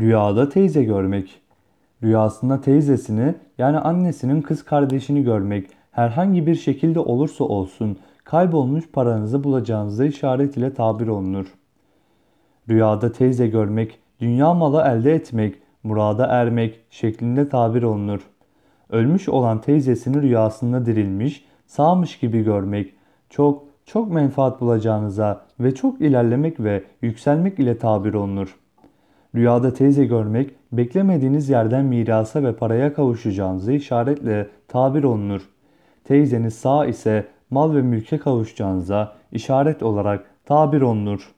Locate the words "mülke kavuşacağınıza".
37.82-39.12